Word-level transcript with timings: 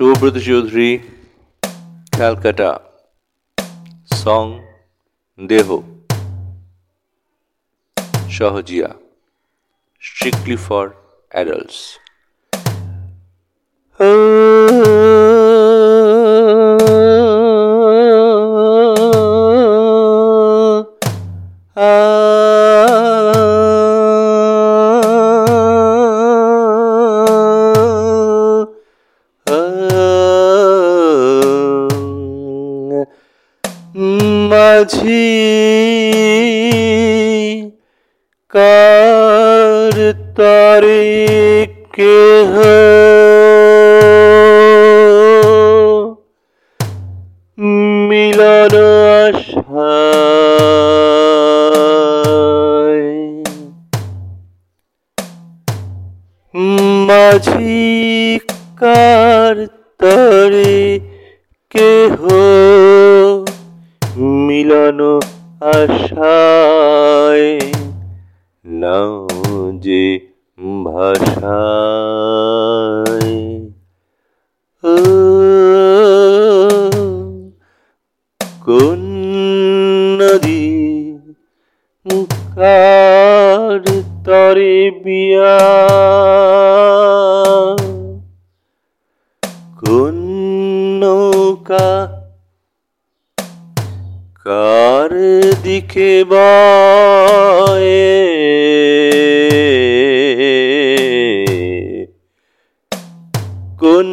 Shobhrat 0.00 0.36
Chaudhary, 0.40 1.04
Calcutta. 2.10 2.80
Song 4.14 4.62
Deho. 5.36 5.84
Shahajiya, 8.26 8.96
Strictly 10.00 10.56
for 10.56 10.96
adults. 11.32 11.98
Oh. 13.98 14.29
মাঝি 34.90 35.26
কার 38.52 39.96
তারে 40.36 41.06
কেহ? 41.92 42.52
মিলন 48.08 48.74
মাঝি 57.06 58.38
কার 58.76 59.56
তরে 60.00 61.00
কেহ? 61.70 62.20
মিলন 64.50 65.00
আশায় 65.60 67.50
নাও 68.64 69.28
যে 69.74 70.04
ভাষায়। 70.84 71.50
কোন 78.64 79.02
নদী 80.20 80.66
কার 82.56 83.82
তরে 84.24 84.90
বিয়া? 84.90 85.60
কোন 89.80 90.16
নৌকা 91.00 92.09
কার 94.50 95.10
দিকে 95.62 96.24
বয়ে? 96.28 98.16
কোন 103.80 104.06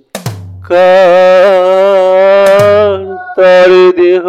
তার 3.37 3.71
দেহ 3.97 4.25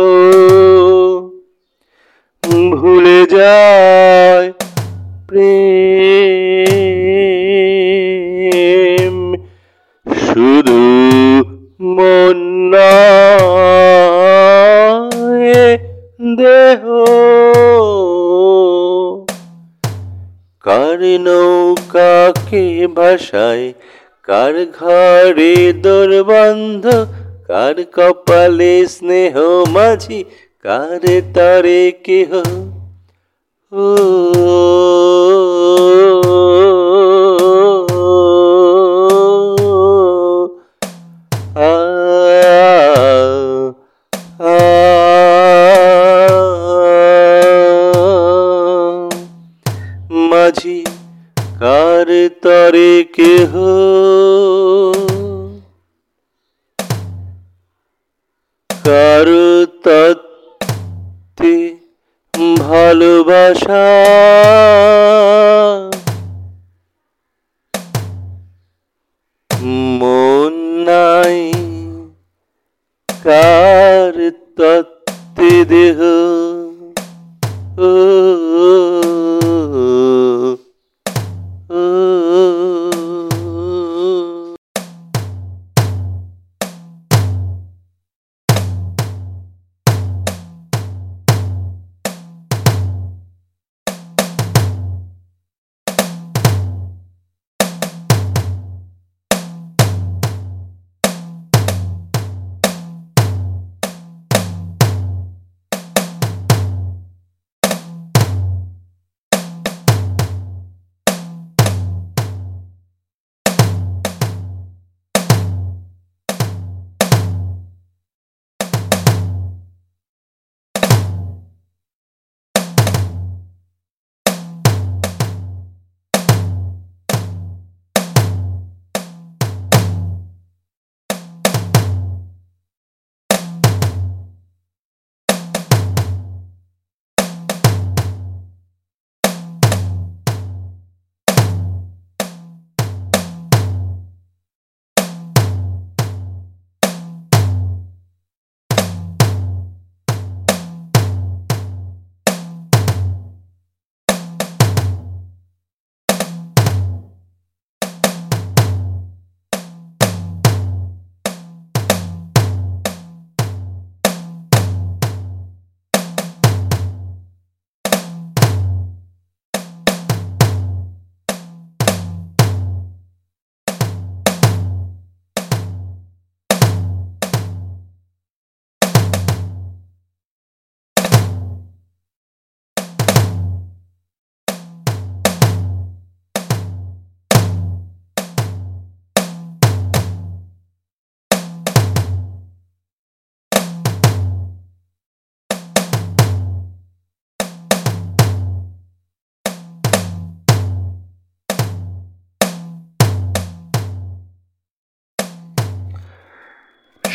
ভুলে 2.76 3.20
যায় 3.36 4.48
প্রেম। 5.28 6.31
কার 21.02 21.20
নৌকাকে 21.20 22.66
ভাষায় 22.96 23.66
কার 24.28 24.56
ঘরে 24.74 25.56
দুর্বন্ধ 25.84 26.86
কার 27.48 27.78
কপালে 27.92 28.76
স্নেহ 28.86 29.36
মাঝি 29.70 30.20
কার 30.66 31.04
তারে 31.34 31.84
কেহ? 32.04 32.32
ও 33.72 33.86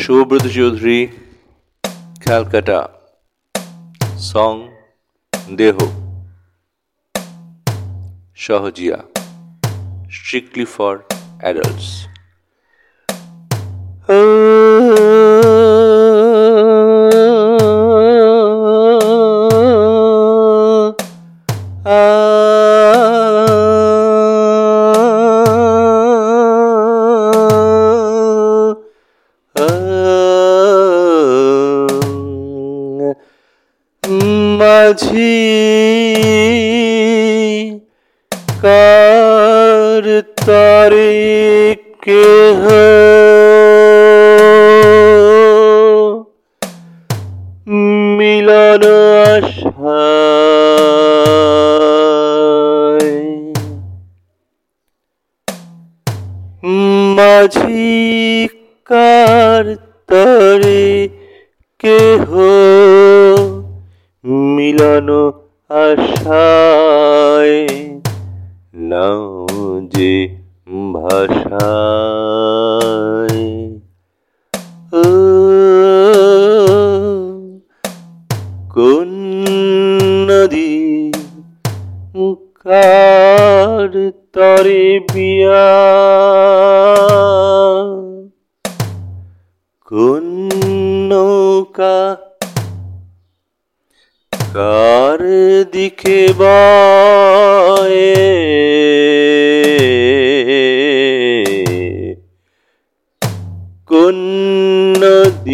Shobhrat 0.06 0.44
Jodhri, 0.54 1.10
Calcutta. 2.20 2.90
Song 4.16 4.70
Deho. 5.60 5.86
Shahajiya, 8.32 9.04
Strictly 10.08 10.64
for 10.64 11.04
adults. 11.40 12.06
মাঝি 34.96 35.36
কার 38.62 40.04
তারিখ 40.46 42.04
মিলন 48.16 48.84
আশায়। 49.26 49.86
মাঝি 57.16 58.48
কার 58.84 59.64
তরে 60.06 61.08
কেহ? 61.78 62.30
মিলন 64.26 65.08
আশায় 65.70 67.58
নাও 68.90 69.24
যে 69.92 70.12
ভাষায়। 70.94 72.46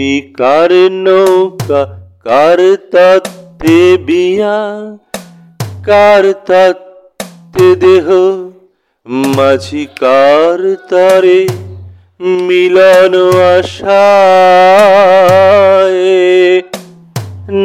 নদী 0.02 0.20
কার 0.38 0.72
নৌকা 0.90 1.82
কার 2.24 2.76
তত্ত্বে 2.90 3.98
বিয়া? 4.06 4.58
কার 5.84 6.32
তত্ত্বে 6.46 7.76
দেহ? 7.76 8.06
মাঝি 9.06 9.86
কার 10.00 10.60
তারে 10.90 11.48
মিলন 12.20 13.14
আশায়? 13.58 14.02